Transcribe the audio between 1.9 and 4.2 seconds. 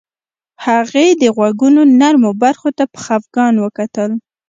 نرمو برخو ته په خفګان وکتل